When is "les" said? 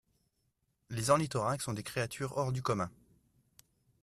0.89-1.11